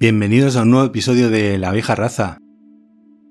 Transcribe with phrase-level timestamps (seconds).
[0.00, 2.38] Bienvenidos a un nuevo episodio de La vieja raza.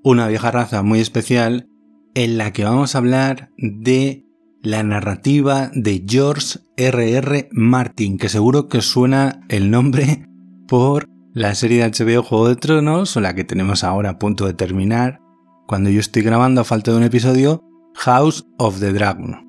[0.04, 1.68] Una vieja raza muy especial
[2.14, 4.28] en la que vamos a hablar de
[4.62, 7.18] la narrativa de George R.R.
[7.18, 7.50] R.
[7.54, 10.28] Martin, que seguro que suena el nombre
[10.68, 14.45] por la serie de HBO Juego de Tronos o la que tenemos ahora a punto
[14.45, 15.22] de terminar,
[15.66, 17.64] cuando yo estoy grabando a falta de un episodio,
[17.95, 19.48] House of the Dragon.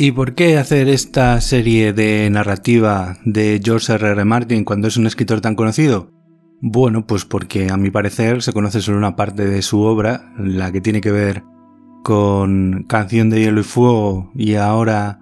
[0.00, 4.10] ¿Y por qué hacer esta serie de narrativa de George R.
[4.10, 4.24] R.
[4.24, 6.12] Martin cuando es un escritor tan conocido?
[6.60, 10.70] Bueno, pues porque a mi parecer se conoce solo una parte de su obra, la
[10.70, 11.42] que tiene que ver
[12.04, 15.18] con Canción de Hielo y Fuego y ahora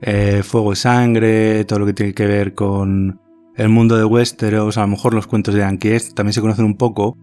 [0.00, 3.20] eh, Fuego y Sangre, todo lo que tiene que ver con
[3.56, 6.78] el mundo de Westeros, a lo mejor los cuentos de Anquiest también se conocen un
[6.78, 7.18] poco,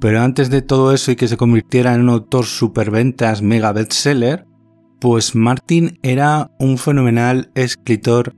[0.00, 4.46] pero antes de todo eso y que se convirtiera en un autor superventas mega bestseller,
[5.04, 8.34] pues Martin era un fenomenal escritor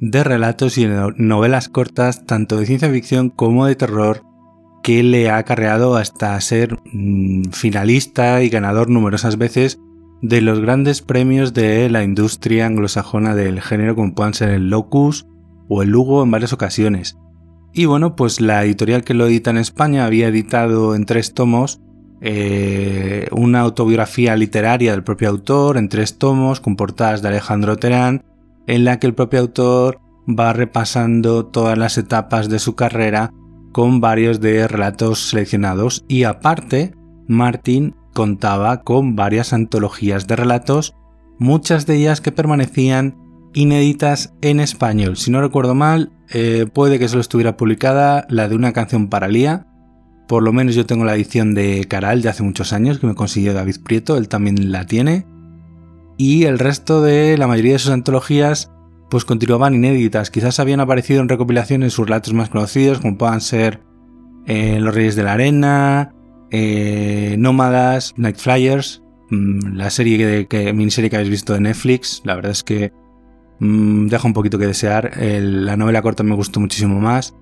[0.00, 4.20] de relatos y novelas cortas, tanto de ciencia ficción como de terror,
[4.82, 9.80] que le ha acarreado hasta ser mm, finalista y ganador numerosas veces
[10.20, 15.26] de los grandes premios de la industria anglosajona del género, como puedan ser el Locus
[15.70, 17.16] o el Lugo en varias ocasiones.
[17.72, 21.80] Y bueno, pues la editorial que lo edita en España había editado en tres tomos
[22.20, 28.24] eh, una autobiografía literaria del propio autor en tres tomos con portadas de Alejandro Terán,
[28.66, 33.32] en la que el propio autor va repasando todas las etapas de su carrera
[33.72, 36.94] con varios de relatos seleccionados y aparte
[37.26, 40.94] Martin contaba con varias antologías de relatos,
[41.38, 43.16] muchas de ellas que permanecían
[43.54, 45.16] inéditas en español.
[45.16, 49.28] Si no recuerdo mal, eh, puede que solo estuviera publicada la de una canción para
[49.28, 49.66] Lía,
[50.30, 53.16] por lo menos yo tengo la edición de Caral de hace muchos años que me
[53.16, 55.26] consiguió David Prieto, él también la tiene.
[56.18, 58.70] Y el resto de la mayoría de sus antologías
[59.10, 60.30] pues continuaban inéditas.
[60.30, 63.82] Quizás habían aparecido en recopilaciones sus relatos más conocidos, como puedan ser
[64.46, 66.14] eh, Los Reyes de la Arena,
[66.52, 72.22] eh, Nómadas, Night Flyers, mm, la serie que, miniserie que habéis visto de Netflix.
[72.22, 72.92] La verdad es que
[73.58, 75.10] mm, deja un poquito que desear.
[75.18, 77.34] la novela corta me gustó muchísimo más.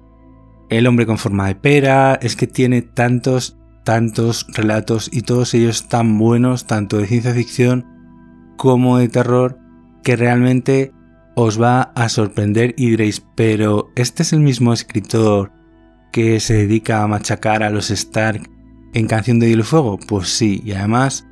[0.69, 5.89] El hombre con forma de pera, es que tiene tantos, tantos relatos y todos ellos
[5.89, 7.87] tan buenos, tanto de ciencia ficción
[8.57, 9.59] como de terror,
[10.03, 10.93] que realmente
[11.35, 15.53] os va a sorprender y diréis, pero este es el mismo escritor
[16.13, 18.51] que se dedica a machacar a los Stark
[18.93, 19.99] en Canción de Hielo y Fuego.
[19.99, 21.27] Pues sí, y además,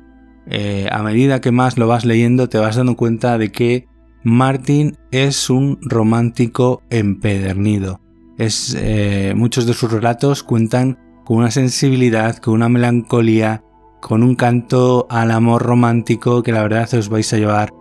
[0.47, 3.87] eh, a medida que más lo vas leyendo, te vas dando cuenta de que
[4.23, 7.99] Martin es un romántico empedernido.
[8.37, 13.63] Es, eh, muchos de sus relatos cuentan con una sensibilidad, con una melancolía,
[14.01, 17.73] con un canto al amor romántico que la verdad os vais a llevar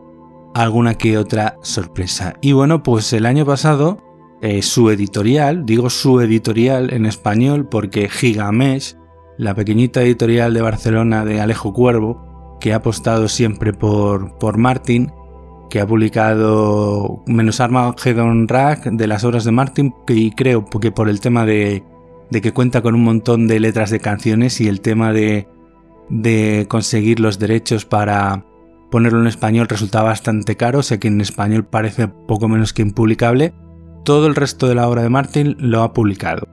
[0.54, 2.34] alguna que otra sorpresa.
[2.40, 4.02] Y bueno, pues el año pasado
[4.42, 8.96] eh, su editorial, digo su editorial en español porque Gigamesh,
[9.38, 15.12] la pequeñita editorial de Barcelona de Alejo Cuervo, que ha apostado siempre por, por Martin,
[15.70, 21.08] que ha publicado menos Armageddon Rack de las obras de Martin y creo que por
[21.08, 21.82] el tema de,
[22.30, 25.48] que cuenta con un montón de letras de canciones y el tema de,
[26.08, 28.44] de conseguir los derechos para
[28.90, 33.52] ponerlo en español resultaba bastante caro, sé que en español parece poco menos que impublicable.
[34.04, 36.46] Todo el resto de la obra de Martin lo ha publicado.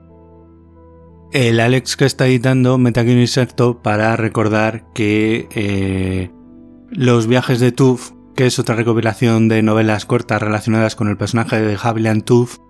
[1.32, 6.30] El Alex que está editando un inserto para recordar que eh,
[6.90, 11.60] los viajes de Tuf que es otra recopilación de novelas cortas relacionadas con el personaje
[11.60, 12.60] de Javier Tooth,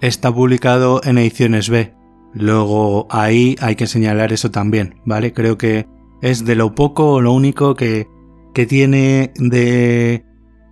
[0.00, 1.94] está publicado en ediciones B.
[2.34, 5.32] Luego ahí hay que señalar eso también, ¿vale?
[5.32, 5.86] Creo que
[6.22, 8.08] es de lo poco o lo único que,
[8.52, 10.24] que tiene de,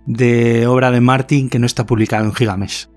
[0.05, 2.89] de obra de Martin que no está publicado en Gigamesh.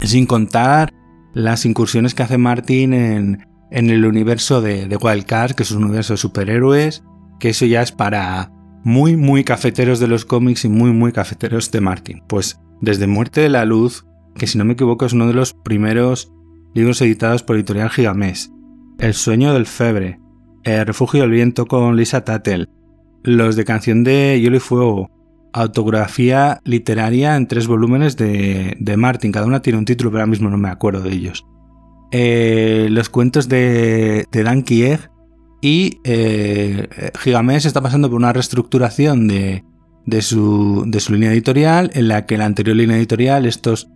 [0.00, 0.92] Sin contar
[1.34, 5.84] las incursiones que hace Martin en, en el universo de, de Wildcard, que es un
[5.84, 7.04] universo de superhéroes,
[7.38, 8.50] que eso ya es para
[8.84, 12.22] muy, muy cafeteros de los cómics y muy, muy cafeteros de Martin.
[12.26, 14.06] Pues desde Muerte de la Luz,
[14.36, 16.32] que si no me equivoco es uno de los primeros
[16.74, 18.52] libros editados por Editorial Gigamés,
[18.98, 20.20] El sueño del febre,
[20.64, 22.68] El refugio del viento con Lisa Tattel,
[23.22, 25.10] los de Canción de Hielo y Fuego,
[25.52, 30.30] autografía literaria en tres volúmenes de, de Martin, cada una tiene un título pero ahora
[30.30, 31.44] mismo no me acuerdo de ellos.
[32.10, 35.10] Eh, los cuentos de, de Dan Kieg,
[35.60, 36.88] y eh,
[37.18, 39.64] Gigamesh está pasando por una reestructuración de,
[40.22, 43.88] su, línea editorial, en la que la anterior línea editorial, estos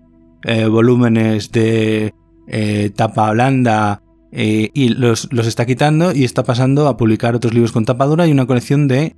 [0.44, 2.14] eh, volúmenes de
[2.48, 7.70] eh, tapa blanda eh, y los, está quitando y está pasando a publicar otros libros
[7.70, 9.14] con tapadura y una colección de,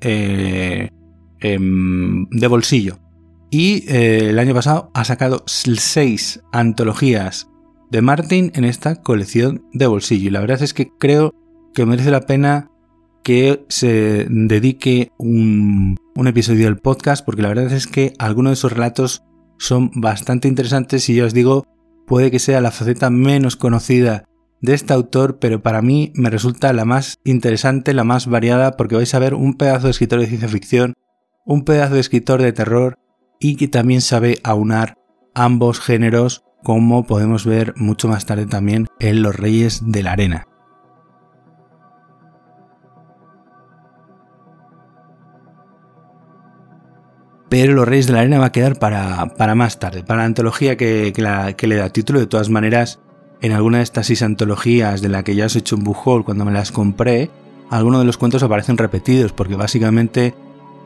[1.41, 2.99] em, de bolsillo.
[3.51, 7.49] Y el año pasado ha sacado seis antologías
[7.91, 10.29] de Martin en esta colección de bolsillo.
[10.29, 11.33] Y la verdad es que creo
[11.75, 12.71] que merece la pena
[13.23, 18.73] que se dedique un, episodio del podcast porque la verdad es que algunos de esos
[18.73, 19.25] relatos
[19.59, 21.67] son bastante interesantes y ya os digo,
[22.07, 24.25] puede que sea la faceta menos conocida
[24.61, 28.95] de este autor, pero para mí me resulta la más interesante, la más variada, porque
[28.95, 30.95] vais a ver un pedazo de escritor de ciencia ficción,
[31.45, 32.99] un pedazo de escritor de terror
[33.41, 34.97] y que también sabe aunar
[35.35, 40.47] ambos géneros, como podemos ver mucho más tarde también en Los Reyes de la Arena.
[47.55, 50.77] Pero Los Reyes de la Arena va a quedar para, más tarde, para la antología
[50.77, 52.19] que, que, le da título.
[52.19, 52.99] De todas maneras,
[53.43, 56.25] en alguna de estas seis antologías de la que ya os he hecho un bujol
[56.25, 57.31] cuando me las compré,
[57.71, 60.35] algunos de los cuentos aparecen repetidos, porque básicamente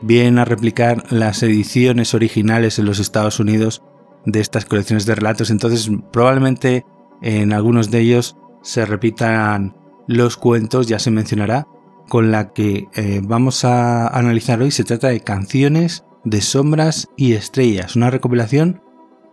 [0.03, 3.81] vienen a replicar las ediciones originales en los Estados Unidos
[4.27, 5.49] de estas colecciones de relatos.
[5.49, 6.85] Entonces, probablemente
[7.23, 9.75] en algunos de ellos se repitan
[10.05, 11.67] los cuentos, ya se mencionará,
[12.09, 14.69] con la que eh, vamos a analizar hoy.
[14.69, 18.81] Se trata de canciones de sombras y estrellas, una recopilación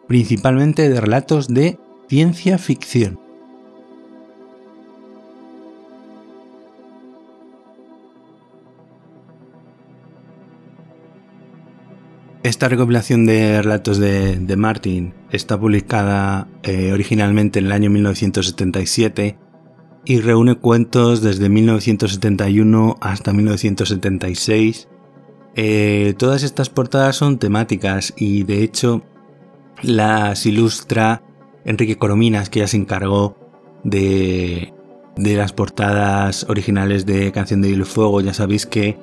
[0.07, 1.79] principalmente de relatos de
[2.09, 3.19] ciencia ficción.
[12.43, 19.37] Esta recopilación de relatos de, Martin está publicada eh, originalmente en el año 1977
[20.05, 24.87] y reúne cuentos desde 1971 hasta 1976
[25.59, 29.03] eh, todas estas portadas son temáticas y de hecho
[29.83, 31.23] las ilustra
[31.65, 33.37] Enrique Corominas, que ya se encargó
[33.83, 34.75] de,
[35.17, 38.21] las portadas originales de Canción de Hielo Fuego.
[38.21, 38.99] Ya sabéis que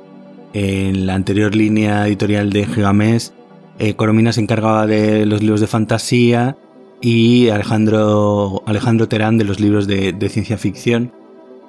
[0.53, 3.33] en la anterior línea editorial de Gigamés,
[3.79, 6.55] eh, Corominas se encargaba de los libros de fantasía
[7.01, 11.11] y Alejandro, Alejandro Terán de los libros de, ciencia ficción.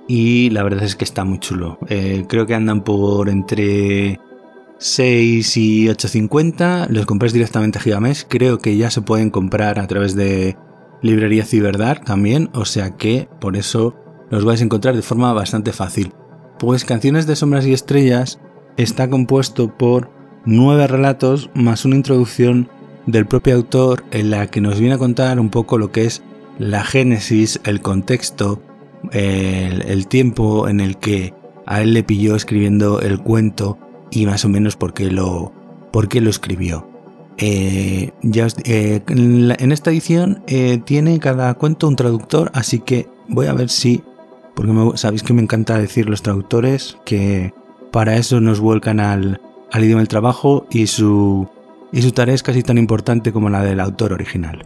[0.07, 1.79] Y la verdad es que está muy chulo.
[1.89, 4.21] Eh, creo que andan por entre
[4.85, 8.25] 6 y 8.50 los compráis directamente a Gigamesh.
[8.29, 10.59] Creo que ya se pueden comprar a través de
[11.01, 13.97] librería Ciberdark también, o sea que por eso
[14.29, 16.13] los vais a encontrar de forma bastante fácil.
[16.59, 18.41] Pues Canciones de Sombras y Estrellas
[18.77, 20.11] está compuesto por
[20.45, 22.69] nueve relatos más una introducción
[23.07, 26.23] del propio autor en la que nos viene a contar un poco lo que es
[26.59, 28.61] la génesis, el contexto,
[29.13, 31.33] el, el tiempo en el que
[31.65, 33.79] a él le pilló escribiendo el cuento
[34.15, 35.53] y más o menos por qué lo,
[35.93, 36.89] por qué lo escribió.
[37.37, 43.47] Eh, ya eh, en esta edición eh, tiene cada cuento un traductor, así que voy
[43.47, 44.03] a ver si,
[44.55, 47.53] porque sabéis que me encanta decir los traductores, que
[47.91, 49.41] para eso nos vuelcan al,
[49.73, 51.49] al idioma del trabajo y su,
[51.93, 54.65] y su tarea es casi tan importante como la del autor original.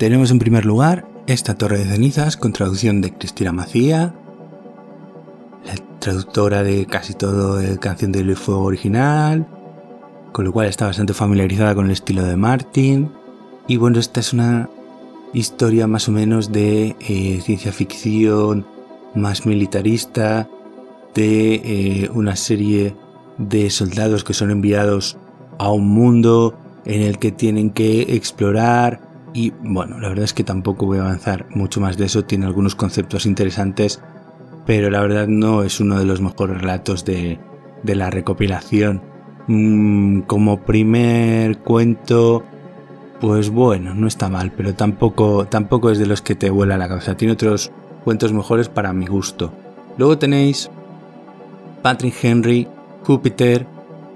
[0.00, 4.14] Tenemos en primer lugar esta torre de cenizas con traducción de Cristina Macía,
[5.62, 9.46] la traductora de casi todo el canción del fuego original,
[10.32, 13.12] con lo cual está bastante familiarizada con el estilo de Martin.
[13.68, 14.70] Y bueno, esta es una
[15.34, 18.64] historia más o menos de eh, ciencia ficción,
[19.14, 20.48] más militarista,
[21.14, 22.96] de eh, una serie
[23.36, 25.18] de soldados que son enviados
[25.58, 30.44] a un mundo en el que tienen que explorar y bueno, la verdad es que
[30.44, 34.00] tampoco voy a avanzar mucho más de eso, tiene algunos conceptos interesantes,
[34.66, 37.38] pero la verdad no es uno de los mejores relatos de,
[37.84, 39.02] la recopilación.
[39.46, 42.44] Mm, como primer cuento,
[43.20, 46.88] pues bueno, no está mal, pero tampoco, tampoco es de los que te vuela la
[46.88, 47.16] cabeza.
[47.16, 47.70] Tiene otros
[48.04, 49.52] cuentos mejores para mi gusto.
[49.96, 50.70] Luego tenéis
[51.82, 52.68] Patrick Henry,
[53.04, 53.66] Júpiter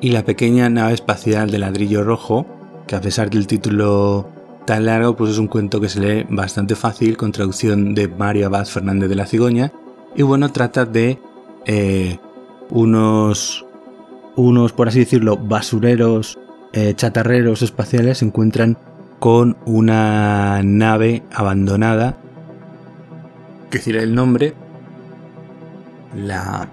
[0.01, 2.47] y la pequeña nave espacial de ladrillo rojo,
[2.87, 4.29] que a pesar del título
[4.65, 8.47] tan largo, pues es un cuento que se lee bastante fácil, con traducción de Mario
[8.47, 9.73] Abad Fernández de la Cigoña.
[10.17, 11.19] Y bueno, trata de
[11.67, 12.19] eh,
[12.71, 13.67] unos,
[14.37, 16.39] unos, por así decirlo, basureros,
[16.73, 18.79] eh, chatarreros espaciales se encuentran
[19.19, 22.17] con una nave abandonada.
[23.71, 24.55] Que decir el nombre.
[26.17, 26.69] La.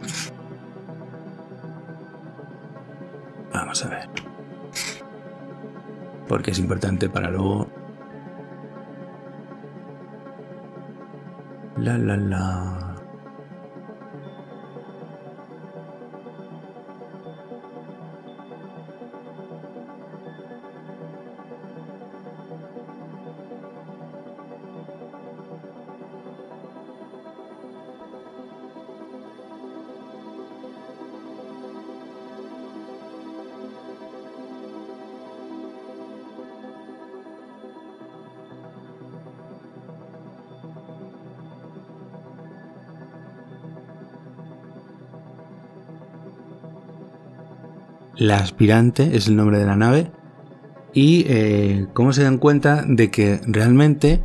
[3.53, 4.09] Vamos a ver.
[6.27, 7.80] porque es importante para luego.
[11.81, 12.90] La la la.
[48.39, 50.11] Aspirante es el nombre de la nave.
[50.93, 54.21] Y eh, cómo se dan cuenta de que realmente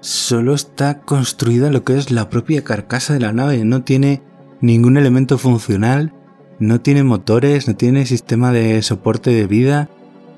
[0.00, 3.64] solo está construida lo que es la propia carcasa de la nave.
[3.64, 4.22] No tiene
[4.60, 6.14] ningún elemento funcional,
[6.58, 9.90] no tiene motores, no tiene sistema de soporte de vida,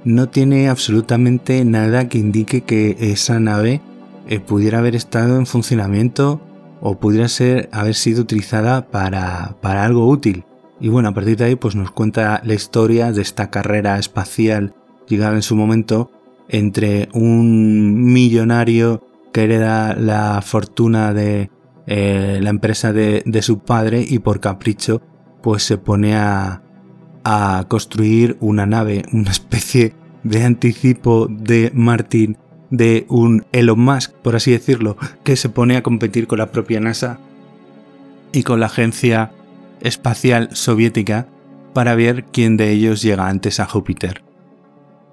[0.04, 3.80] no tiene absolutamente nada que indique que esa nave
[4.28, 6.40] eh, pudiera haber estado en funcionamiento
[6.80, 10.44] o pudiera ser, haber sido utilizada para, para algo útil.
[10.80, 14.74] Y bueno, a partir de ahí pues nos cuenta la historia de esta carrera espacial
[15.06, 16.10] llegada en su momento
[16.48, 21.50] entre un millonario que hereda la fortuna de
[21.86, 25.02] eh, la empresa de, su padre y por capricho
[25.42, 26.62] pues se pone a,
[27.24, 32.38] a construir una nave, una especie de anticipo de Martin
[32.70, 36.80] de un Elon Musk, por así decirlo, que se pone a competir con la propia
[36.80, 37.18] NASA
[38.32, 39.30] y con la agencia
[39.84, 41.28] espacial soviética
[41.72, 44.24] para ver quién de ellos llega antes a Júpiter.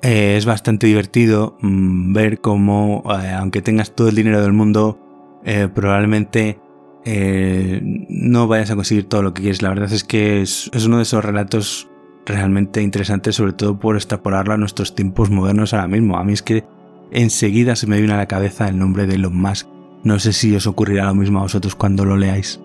[0.01, 4.99] Eh, es bastante divertido mm, ver cómo, eh, aunque tengas todo el dinero del mundo,
[5.45, 6.59] eh, probablemente
[7.03, 9.63] no vayas a conseguir todo lo que quieres.
[9.63, 11.89] La verdad es que es, uno de esos relatos
[12.27, 16.17] realmente interesantes, sobre todo por extrapolarlo a nuestros tiempos modernos ahora mismo.
[16.17, 16.63] A mí es que
[17.09, 19.67] enseguida se me viene a la cabeza el nombre de Elon Musk.
[20.03, 22.61] No sé si os ocurrirá lo mismo a vosotros cuando lo leáis.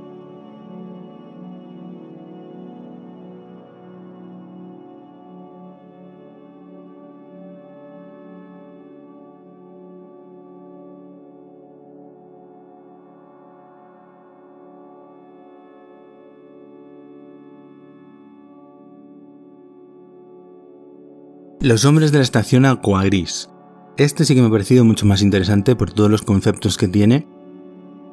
[21.66, 23.50] Los hombres de la estación Aquagris.
[23.96, 27.26] Este sí que me ha parecido mucho más interesante por todos los conceptos que tiene,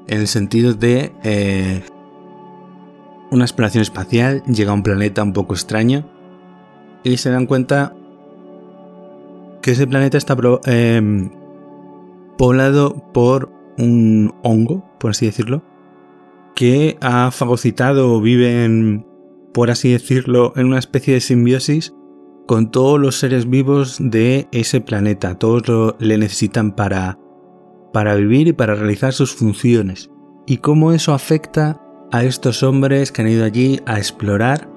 [0.08, 1.84] en el sentido de eh,
[3.30, 6.10] una exploración espacial, llega a un planeta un poco extraño
[7.04, 7.96] y se dan cuenta
[9.62, 11.30] que ese planeta está em,
[12.40, 15.62] poblado por un hongo, por así decirlo,
[16.56, 19.06] que ha fagocitado o vive,
[19.54, 21.94] por así decirlo, en una especie de simbiosis
[22.48, 25.38] con todos los seres vivos de ese planeta.
[25.38, 27.18] Todos le necesitan para,
[27.94, 30.10] para vivir y para realizar sus funciones.
[30.46, 31.82] Y cómo eso afecta
[32.12, 34.70] a estos hombres que han ido allí a explorar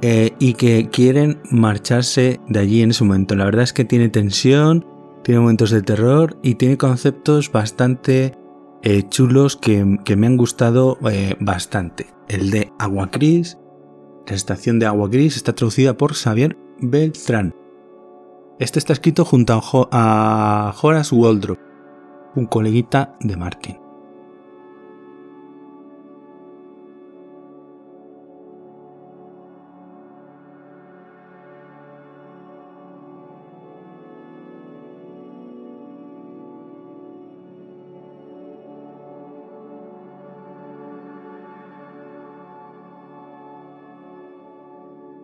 [0.00, 3.34] eh, y que quieren marcharse de allí en ese momento.
[3.34, 4.86] La verdad es que tiene tensión,
[5.24, 8.38] tiene momentos de terror y tiene conceptos bastante
[8.82, 12.06] eh, chulos que, me han gustado eh, bastante.
[12.28, 13.58] El de Agua Gris,
[14.26, 17.54] la estación de Agua Gris está traducida por Xavier Beltrán.
[18.58, 19.60] Este está escrito junto
[19.92, 21.58] a Horace Waldrop,
[22.34, 23.87] un coleguita de Martin.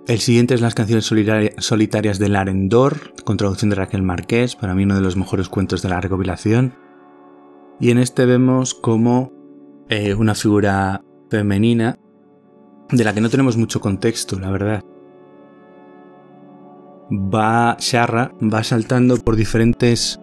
[0.06, 4.84] El siguiente es las canciones solitarias de Larendor, con traducción de Raquel Marqués, para mí
[4.84, 6.74] uno de los mejores cuentos de la recopilación.
[7.80, 9.32] Y en este vemos como
[9.88, 11.98] eh, una figura femenina
[12.90, 14.84] de la que no tenemos mucho contexto, la verdad.
[17.10, 20.20] Va, Sharra va saltando por diferentes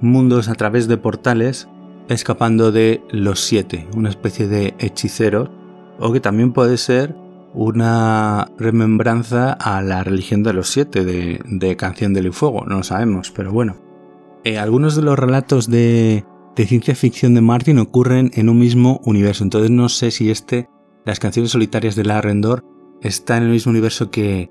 [0.00, 1.68] mundos a través de portales,
[2.08, 5.50] escapando de los siete, una especie de hechicero,
[5.98, 7.25] o que también puede ser
[7.56, 13.32] una remembranza a la religión de los siete de, Canción del Fuego, no lo sabemos,
[13.34, 13.76] pero bueno.
[14.44, 19.42] Eh, algunos de los relatos de, ciencia ficción de Martin ocurren en un mismo universo,
[19.42, 20.68] entonces no sé si este,
[21.06, 22.62] las canciones solitarias de la Rendor,
[23.00, 24.50] está en el mismo universo que,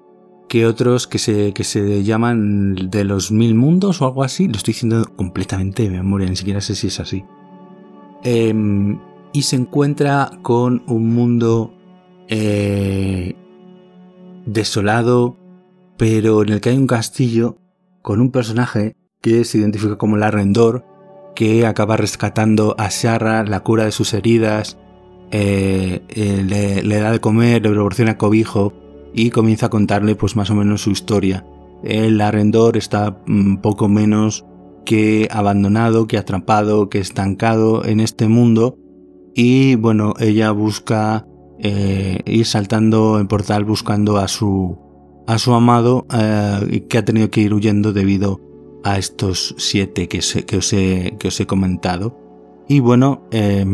[0.50, 4.47] que otros que se, que se llaman de los mil mundos o algo así.
[4.47, 7.24] Lo estoy diciendo completamente de memoria, ni siquiera sé si es así.
[8.24, 9.00] Em,
[9.31, 11.75] y se encuentra con un mundo
[12.27, 13.36] eh,
[14.46, 15.38] desolado,
[15.98, 17.58] pero en el que hay un castillo
[18.01, 20.86] con un personaje que se identifica como la Rendor,
[21.36, 24.77] que acaba rescatando a Shara, la cura de sus heridas,
[25.32, 28.74] eh, eh, le, da de comer, le proporciona cobijo
[29.13, 31.46] y comienza a contarle pues más o menos su historia.
[31.84, 34.46] El arrendor está mm, poco menos
[34.86, 38.77] que abandonado, que atrapado, que estancado en este mundo
[39.34, 41.27] y bueno, ella busca
[41.67, 44.77] eh, ir saltando en portal buscando a su,
[45.25, 48.39] a su amado que ha tenido que ir huyendo debido
[48.84, 52.15] a estos siete que, que, os, he, que os, he, comentado.
[52.69, 53.65] Y bueno, eh,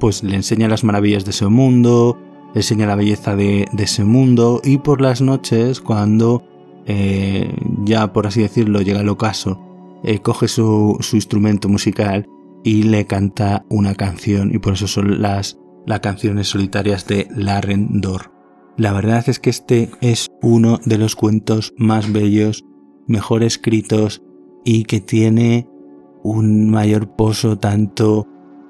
[0.00, 2.18] pues le enseña las maravillas de ese mundo,
[2.54, 6.42] le enseña la belleza de, ese mundo y por las noches cuando
[6.86, 7.54] eh,
[7.84, 9.60] ya por así decirlo llega el ocaso,
[10.02, 12.26] eh, coge su, instrumento musical
[12.64, 15.56] y le canta una canción y por eso son las,
[15.86, 18.32] las canciones solitarias de Larren Dor.
[18.76, 22.64] La verdad es que este es uno de los cuentos más bellos
[23.06, 24.22] mejor escritos
[24.64, 25.68] y que tiene
[26.22, 28.26] un mayor pozo tanto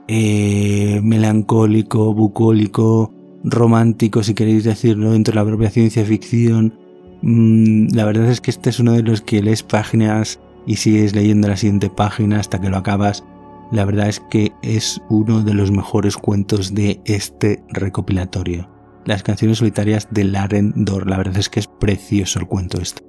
[0.09, 6.79] eh, melancólico, bucólico, romántico, si queréis decirlo, dentro de la propia ciencia ficción.
[7.23, 11.15] Mm, la verdad es que este es uno de los que lees páginas y sigues
[11.15, 13.25] leyendo la siguiente página hasta que lo acabas.
[13.73, 18.71] La verdad es que es uno de los mejores cuentos de este recopilatorio.
[19.05, 21.09] Las canciones solitarias de Laren Dor.
[21.09, 23.07] La verdad es que es precioso el cuento este.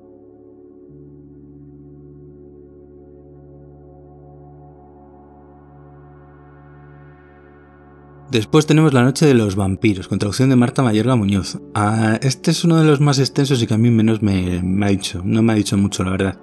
[8.31, 11.59] Después tenemos La Noche de los Vampiros, con traducción de Marta Mayorga Muñoz.
[11.73, 14.89] Ah, este es uno de los más extensos y que a mí menos me, ha
[14.89, 16.39] dicho, no me ha dicho mucho, la verdad.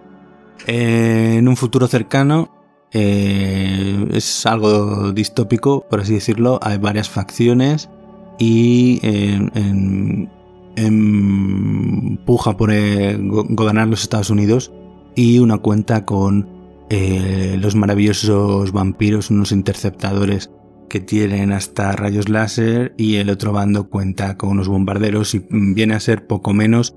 [0.66, 2.63] En un futuro cercano
[2.94, 6.58] eh, es algo distópico, por así decirlo.
[6.62, 7.90] Hay varias facciones
[8.38, 10.30] y en,
[10.76, 14.72] empuja por eh, gobernar los Estados Unidos
[15.14, 16.54] y una cuenta con
[16.90, 20.50] los maravillosos vampiros, unos interceptadores
[20.88, 25.94] que tienen hasta rayos láser y el otro bando cuenta con unos bombarderos y viene
[25.94, 26.94] a ser poco menos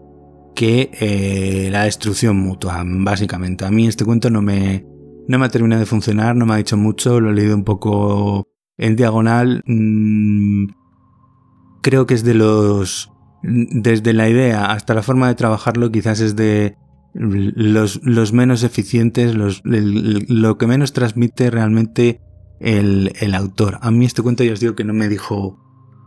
[0.55, 3.65] que eh, la destrucción mutua, básicamente.
[3.65, 4.85] A mí este cuento no me,
[5.27, 7.63] no me ha terminado de funcionar, no me ha dicho mucho, lo he leído un
[7.63, 9.63] poco en diagonal.
[9.65, 10.67] Mm,
[11.81, 13.11] creo que es de los...
[13.43, 16.75] Desde la idea hasta la forma de trabajarlo quizás es de
[17.13, 22.21] los, menos eficientes, los, lo que menos transmite realmente
[22.59, 23.77] el, autor.
[23.81, 25.59] A mí este cuento ya os digo que no me dijo,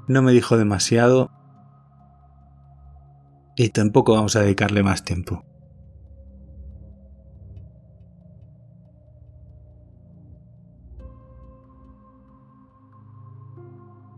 [0.08, 1.30] no me dijo demasiado
[3.56, 5.44] y tampoco vamos a dedicarle más tiempo.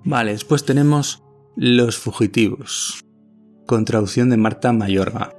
[0.04, 1.22] Vale, después tenemos
[1.54, 3.04] Los Fugitivos,
[3.66, 5.32] con traducción de Marta Mayorga.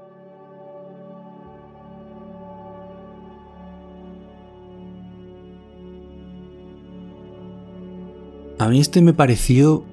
[8.60, 9.84] A mí este me pareció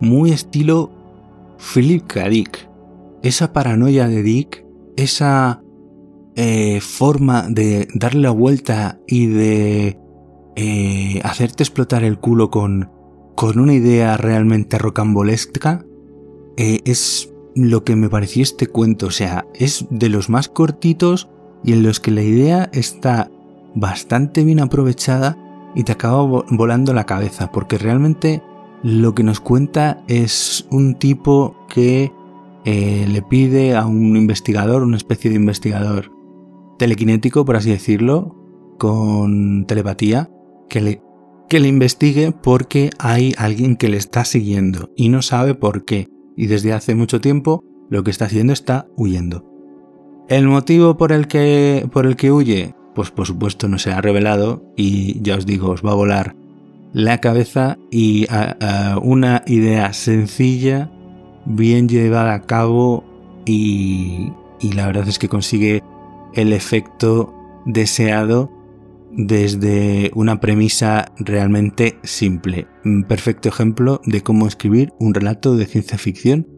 [0.00, 0.90] muy estilo
[1.58, 2.28] Philip K.
[2.30, 2.70] Dick.
[3.22, 4.64] Esa paranoia de Dick,
[4.96, 5.62] esa
[6.34, 9.98] eh, forma de darle la vuelta y de
[10.56, 12.90] eh, hacerte explotar el culo con,
[13.34, 15.84] con una idea realmente rocambolesca,
[16.56, 19.06] eh, es lo que me pareció este cuento.
[19.06, 21.28] O sea, es de los más cortitos
[21.64, 23.30] y en los que la idea está
[23.74, 25.38] bastante bien aprovechada
[25.74, 28.42] y te acaba volando la cabeza, porque realmente
[28.82, 32.12] lo que nos cuenta es un tipo que
[32.64, 36.12] eh, le pide a un investigador, una especie de investigador
[36.78, 38.36] telequinético, por así decirlo,
[38.78, 40.30] con telepatía,
[40.68, 41.02] que le,
[41.52, 46.08] que le investigue porque hay alguien que le está siguiendo y no sabe por qué.
[46.34, 49.44] Y desde hace mucho tiempo lo que está haciendo está huyendo.
[50.30, 54.00] El motivo por el que, por el que huye pues por supuesto no se ha
[54.00, 56.36] revelado y ya os digo, os va a volar
[56.94, 58.26] la cabeza y
[59.02, 60.90] una idea sencilla,
[61.44, 63.04] bien llevada a cabo
[63.44, 65.82] y, y la verdad es que consigue
[66.32, 67.34] el efecto
[67.66, 68.50] deseado
[69.12, 72.66] desde una premisa realmente simple.
[72.84, 76.48] Un perfecto ejemplo de cómo escribir un relato de ciencia ficción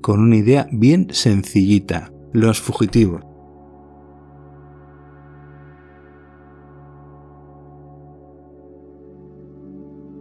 [0.00, 2.12] con una idea bien sencillita.
[2.32, 3.22] Los fugitivos.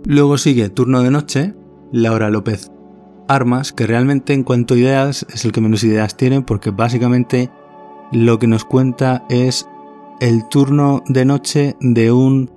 [0.06, 1.54] Luego sigue Turno de Noche,
[1.92, 2.72] Laura López
[3.28, 7.50] Armas, que realmente en cuanto a ideas es el que menos ideas tiene porque básicamente
[8.12, 9.68] lo que nos cuenta es
[10.24, 12.50] el turno de noche de un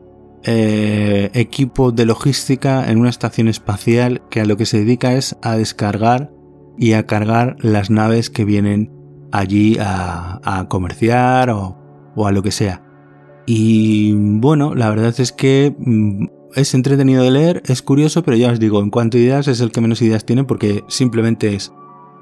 [0.45, 5.37] eh, equipo de logística en una estación espacial que a lo que se dedica es
[5.43, 6.33] a descargar
[6.79, 8.93] y a cargar las naves que vienen
[9.33, 11.77] allí a, comerciar o,
[12.25, 12.85] a lo que sea.
[13.47, 18.53] Y bueno, la verdad es que mm, es entretenido de leer, es curioso, pero ya
[18.53, 21.73] os digo, en cuanto a ideas es el que menos ideas tiene porque simplemente es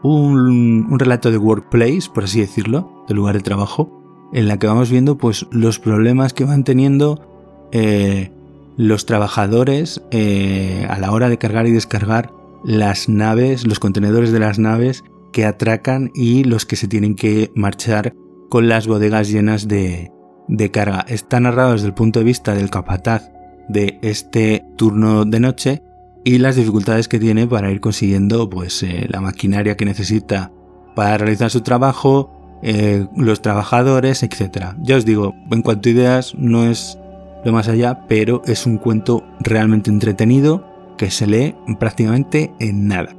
[0.03, 4.04] un, relato de workplace, por así decirlo, de lugar de trabajo,
[4.35, 8.31] en la que vamos viendo pues los problemas que van teniendo eh,
[8.77, 12.33] los trabajadores eh, a la hora de cargar y descargar
[12.65, 17.51] las naves, los contenedores de las naves que atracan y los que se tienen que
[17.55, 18.15] marchar
[18.51, 20.11] con las bodegas llenas de,
[20.49, 21.05] de carga.
[21.09, 23.31] Está narrado desde el punto de vista del capataz
[23.69, 25.83] de este turno de noche
[26.25, 30.53] y las dificultades que tiene para ir consiguiendo pues eh, la maquinaria que necesita
[30.95, 32.34] para realizar su trabajo,
[32.67, 34.73] eh, los trabajadores, etc.
[34.81, 36.99] Ya os digo, en cuanto a ideas no es
[37.45, 43.15] lo más allá, pero es un cuento realmente entretenido que se lee prácticamente en nada.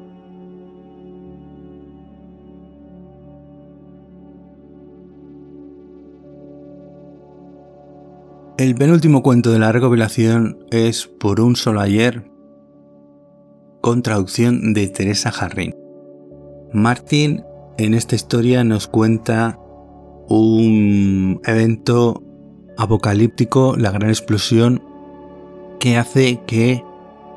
[8.57, 12.31] El penúltimo cuento de la recopilación es Por un solo ayer,
[13.79, 15.75] con traducción de Teresa Jarrín.
[16.73, 17.43] Martin
[17.77, 19.59] en esta historia nos cuenta
[20.27, 22.23] un evento
[22.77, 24.83] apocalíptico, la gran explosión,
[25.79, 26.83] que hace que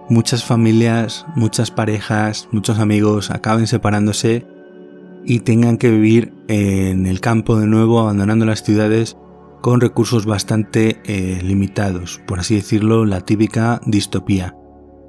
[0.09, 4.47] muchas familias, muchas parejas, muchos amigos acaben separándose
[5.25, 9.17] y tengan que vivir en el campo de nuevo, abandonando las ciudades
[9.61, 14.55] con recursos bastante eh, limitados, por así decirlo, la típica distopía.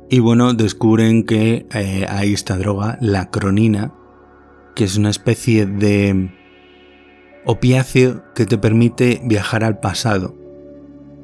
[0.09, 3.93] Y bueno, descubren que eh, hay esta droga, la cronina,
[4.79, 6.29] que es una especie de
[7.43, 10.37] opiáceo que te permite viajar al pasado.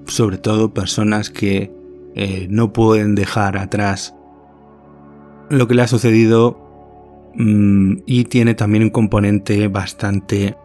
[0.07, 1.71] Sobre todo personas que
[2.15, 4.13] eh, no pueden dejar atrás
[5.49, 10.57] lo que le ha sucedido mm, y tiene también un componente bastante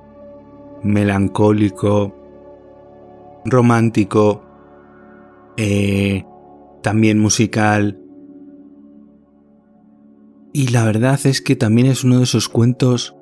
[0.82, 2.12] melancólico,
[3.44, 4.42] romántico,
[5.56, 6.24] eh,
[6.82, 7.99] también musical.
[10.52, 13.14] Y la verdad es que también es uno de esos cuentos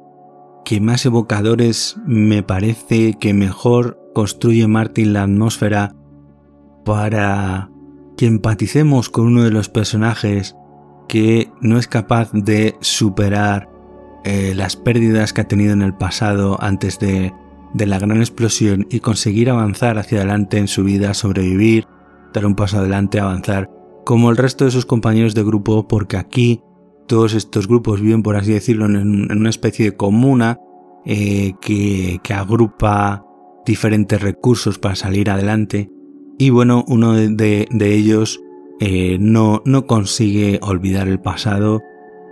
[0.64, 5.94] que más evocadores me parece que mejor construye Martin la atmósfera
[6.84, 7.70] para
[8.16, 10.56] que empaticemos con uno de los personajes
[11.08, 13.70] que no es capaz de superar
[14.24, 17.32] eh, las pérdidas que ha tenido en el pasado antes de
[17.74, 21.86] de la gran explosión y conseguir avanzar hacia adelante en su vida, sobrevivir,
[22.32, 23.70] dar un paso adelante, avanzar,
[24.04, 26.62] como el resto de sus compañeros de grupo, porque aquí
[27.08, 30.60] todos estos grupos viven, por así decirlo, en, una especie de comuna
[31.04, 33.24] eh, que, agrupa
[33.66, 35.90] diferentes recursos para salir adelante.
[36.38, 38.40] Y bueno, uno de, ellos
[38.78, 41.82] eh, no, no, consigue olvidar el pasado,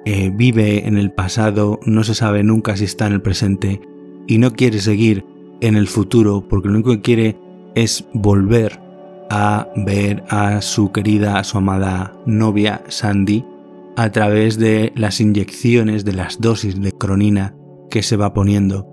[0.05, 3.81] eh, vive en el pasado, no se sabe nunca si está en el presente
[4.29, 5.25] y no quiere seguir
[5.61, 7.39] en el futuro porque lo único que quiere
[7.75, 8.81] es volver
[9.31, 13.45] a ver a su querida, a su amada novia Sandy
[13.97, 17.55] a través de las inyecciones, de las dosis de cronina
[17.91, 18.89] que se va poniendo.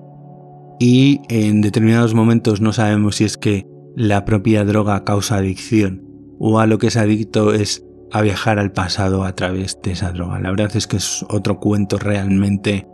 [0.79, 6.03] Y en determinados momentos no sabemos si es que la propia droga causa adicción
[6.39, 10.11] o a lo que es adicto es a viajar al pasado a través de esa
[10.11, 10.39] droga.
[10.39, 12.87] La verdad es que es otro cuento realmente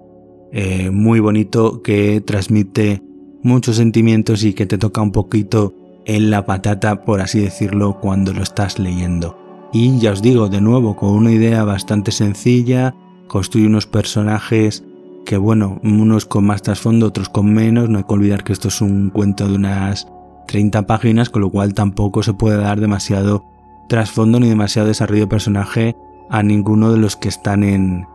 [0.52, 3.02] eh, muy bonito que transmite
[3.43, 5.74] muchos sentimientos y que te toca un poquito
[6.06, 9.38] en la patata, por así decirlo, cuando lo estás leyendo.
[9.71, 12.95] Y ya os digo, de nuevo, con una idea bastante sencilla,
[13.27, 14.84] construye unos personajes
[15.25, 17.89] que, bueno, unos con más trasfondo, otros con menos.
[17.89, 20.08] No hay que olvidar que esto es un cuento de unas
[20.47, 23.45] 30 páginas, con lo cual tampoco se puede dar demasiado
[23.88, 25.95] trasfondo ni demasiado desarrollo de personaje
[26.29, 28.05] a ninguno de los que están en,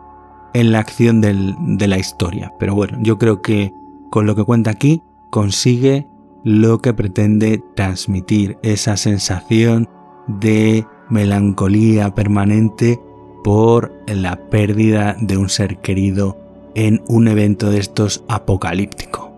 [0.54, 2.52] en la acción de la historia.
[2.58, 3.72] Pero bueno, yo creo que
[4.10, 6.08] con lo que cuenta aquí consigue
[6.44, 9.88] lo que pretende transmitir, esa sensación
[10.28, 13.00] de melancolía permanente
[13.42, 16.38] por la pérdida de un ser querido
[16.74, 19.30] en un evento de estos apocalíptico.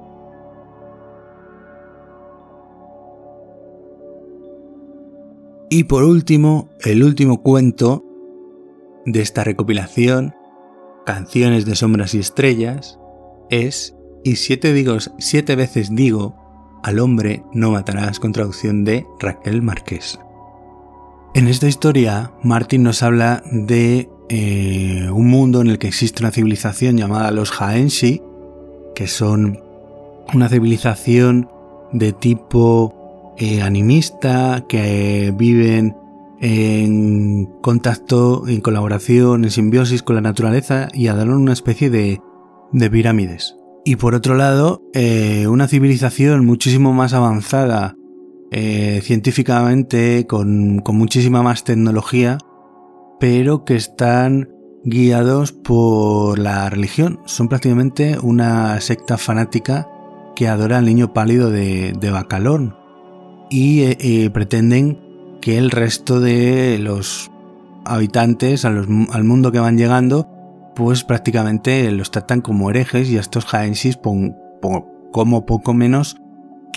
[5.69, 8.05] Y por último, el último cuento
[9.05, 10.35] de esta recopilación
[11.07, 12.99] Canciones de Sombras y Estrellas,
[13.49, 16.35] es Y siete, digo, siete veces digo,
[16.83, 20.19] al hombre no matarás con traducción de Raquel Márquez.
[21.37, 26.31] En esta historia, Martin nos habla de eh, un mundo en el que existe una
[26.31, 28.23] civilización llamada los Haenshi,
[28.95, 29.63] que son
[30.33, 31.51] una civilización
[31.93, 35.95] de tipo eh, animista, que viven
[36.41, 42.19] en contacto, en colaboración, en simbiosis con la naturaleza y adoran una especie de,
[42.73, 43.57] de pirámides.
[43.85, 47.95] Y por otro lado, eh, una civilización muchísimo más avanzada
[48.51, 52.39] eh, científicamente, con, con muchísima más tecnología,
[53.19, 54.51] pero que están
[54.85, 57.21] guiados por la religión.
[57.25, 59.89] Son prácticamente una secta fanática
[60.37, 62.77] que adora al niño pálido de, de Bacalón
[63.51, 65.01] y eh, eh, pretenden
[65.41, 67.31] que el resto de los
[67.85, 70.29] habitantes al mundo que van llegando
[70.75, 76.17] pues prácticamente los tratan como herejes y a estos jaensis como poco menos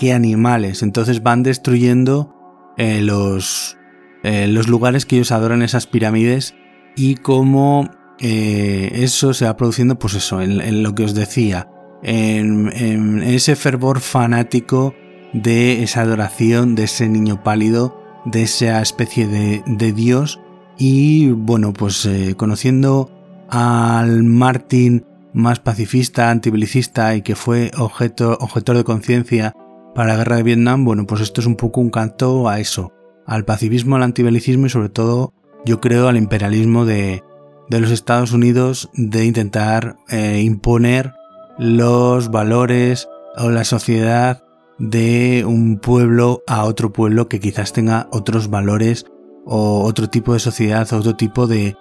[0.00, 0.82] que animales.
[0.82, 2.34] Entonces van destruyendo
[2.78, 3.76] eh, los,
[4.22, 6.54] los lugares que ellos adoran, esas pirámides,
[6.96, 11.68] y como eso se va produciendo, pues eso, en lo que os decía,
[12.02, 14.94] en, ese fervor fanático
[15.32, 20.40] de esa adoración, de ese niño pálido, de esa especie de, dios.
[20.78, 23.10] Y bueno, pues eh, conociendo
[23.48, 29.54] al Martin más pacifista, antibelicista y que fue objeto, objetor de conciencia
[29.94, 32.92] para la guerra de Vietnam, bueno, pues esto es un poco un canto a eso,
[33.26, 35.32] al pacifismo, al antibelicismo y sobre todo,
[35.64, 37.22] yo creo, al imperialismo de,
[37.68, 41.14] los Estados Unidos de intentar eh, imponer
[41.58, 44.42] los valores o la sociedad
[44.78, 49.04] de un pueblo a otro pueblo que quizás tenga otros valores
[49.44, 51.76] o otro tipo de sociedad, otro tipo de,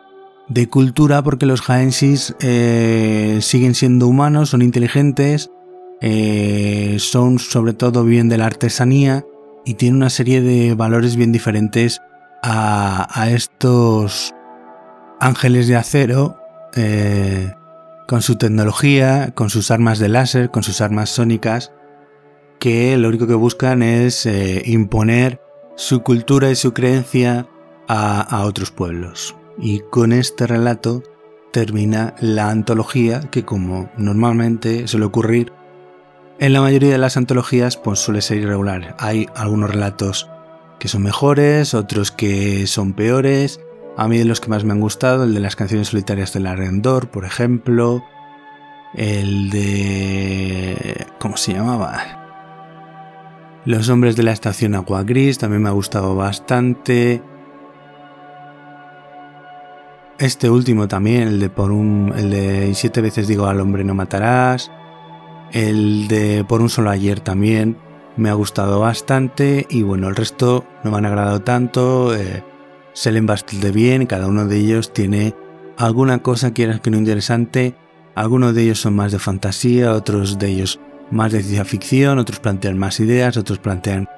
[0.50, 5.50] de cultura, porque los jaensis eh, siguen siendo humanos, son inteligentes,
[6.02, 9.26] eh, son sobre todo bien de la artesanía
[9.66, 12.02] y tienen una serie de valores bien diferentes
[12.42, 14.34] a, a estos
[15.20, 16.38] ángeles de acero
[16.76, 17.54] eh,
[18.08, 21.72] con su tecnología, con sus armas de láser, con sus armas sónicas,
[22.60, 25.42] que lo único que buscan es eh, imponer
[25.76, 27.48] su cultura y su creencia
[27.88, 29.36] a, otros pueblos.
[29.58, 31.04] Y con este relato
[31.52, 35.52] termina la antología que como normalmente suele ocurrir
[36.40, 38.96] en la mayoría de las antologías pues suele ser irregular.
[39.00, 40.30] Hay algunos relatos
[40.80, 43.60] que son mejores, otros que son peores,
[43.98, 46.48] a mí de los que más me han gustado, el de las canciones solitarias del
[46.48, 48.02] Arendor, por ejemplo.
[48.96, 51.06] El de...
[51.20, 52.20] ¿Cómo se llamaba?
[53.66, 57.22] Los hombres de la estación Agua Gris también me ha gustado bastante.
[60.18, 62.14] Este último también, el de por un.
[62.16, 64.72] el de siete veces digo al hombre no matarás.
[65.52, 67.78] El de por un solo ayer también
[68.18, 69.66] me ha gustado bastante.
[69.70, 72.16] Y bueno, el resto no me han agradado tanto.
[72.16, 72.44] Eh,
[72.94, 75.34] se leen bastante bien, cada uno de ellos tiene
[75.78, 77.74] alguna cosa quieras que no interesante,
[78.14, 82.40] algunos de ellos son más de fantasía, otros de ellos más de ciencia ficción, otros
[82.42, 84.10] plantean más ideas, otros plantean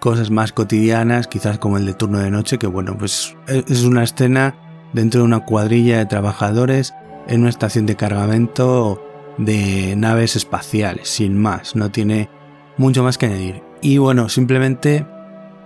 [0.00, 4.04] cosas más cotidianas, quizás como el de turno de noche, que bueno, pues es una
[4.04, 4.54] escena
[4.92, 6.94] dentro de una cuadrilla de trabajadores
[7.26, 9.02] en una estación de cargamento
[9.38, 12.28] de naves espaciales, sin más, no tiene
[12.76, 13.62] mucho más que añadir.
[13.80, 15.06] Y bueno, simplemente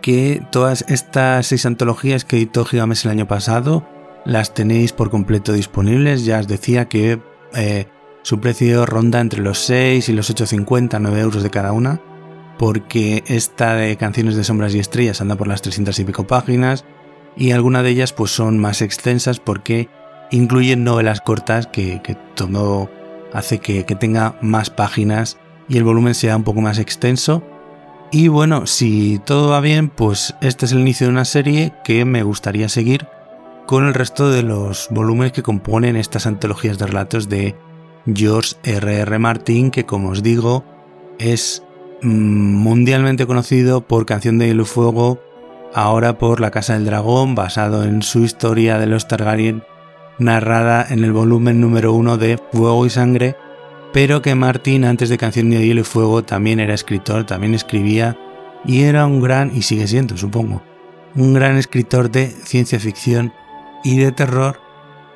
[0.02, 3.86] que todas estas seis antologías que editó Gigames el año pasado
[4.24, 6.24] las tenéis por completo disponibles.
[6.24, 7.20] Ya os decía que
[7.54, 7.86] eh,
[8.22, 12.00] su precio ronda entre los 6 y los 8,50, 9 euros de cada una,
[12.58, 16.84] porque esta de Canciones de Sombras y Estrellas anda por las 300 y pico páginas
[17.36, 19.88] y algunas de ellas pues son más extensas porque
[20.30, 22.00] incluyen novelas cortas que,
[22.34, 22.90] todo
[23.32, 27.42] hace que tenga más páginas y el volumen sea un poco más extenso
[28.14, 32.04] y bueno, si todo va bien, pues este es el inicio de una serie que
[32.04, 33.06] me gustaría seguir
[33.66, 37.56] con el resto de los volúmenes que componen estas antologías de relatos de
[38.04, 39.00] George R.R.
[39.00, 39.18] R.
[39.18, 40.62] Martin, que como os digo,
[41.18, 41.62] es
[42.02, 45.18] mm, mundialmente conocido por Canción de Hielo Fuego,
[45.72, 49.64] ahora por La Casa del Dragón, basado en su historia de los Targaryen,
[50.18, 53.36] narrada en el volumen número uno de Fuego y Sangre,
[53.92, 58.18] pero que Martin antes de Canción de Hielo y Fuego también era escritor, también escribía
[58.64, 60.62] y era un gran, y sigue siendo supongo,
[61.14, 63.32] un gran escritor de ciencia ficción
[63.84, 64.60] y de terror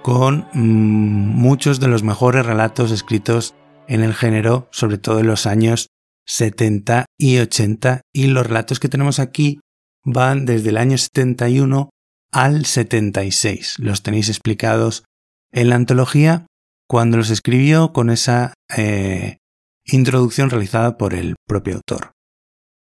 [0.03, 3.55] con mm, muchos de los mejores relatos escritos
[3.89, 5.89] en el género, sobre todo en los años
[6.27, 9.61] 70 y 80, y los relatos que tenemos aquí
[10.05, 11.91] van desde el año 71
[12.37, 13.77] al 76.
[13.79, 15.05] Los tenéis explicados
[15.53, 16.47] en la antología
[16.87, 19.39] cuando los escribió con esa eh,
[19.87, 22.13] introducción realizada por el propio autor.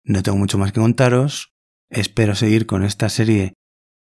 [0.04, 1.50] No tengo mucho más que contaros,
[1.90, 3.52] espero seguir con esta serie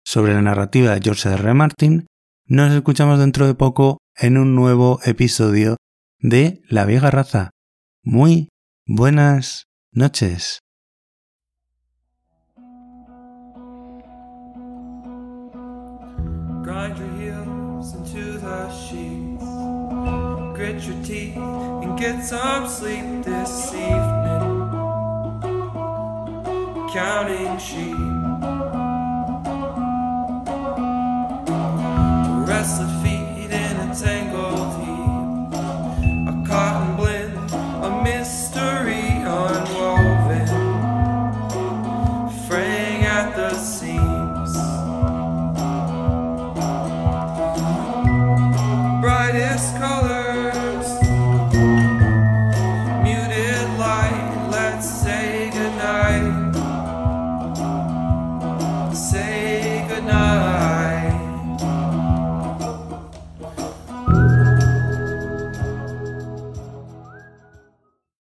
[0.06, 1.42] sobre la narrativa de George R.
[1.42, 1.52] R.
[1.52, 2.06] Martin.
[2.46, 5.76] Nos escuchamos dentro de poco en un nuevo episodio
[6.18, 7.50] de La vieja raza.
[8.02, 8.48] Muy
[8.86, 10.60] buenas noches.
[20.62, 24.70] grit your teeth and get some sleep this evening.
[26.92, 27.96] Counting sheep.
[32.46, 34.51] Restless feet in a tangle.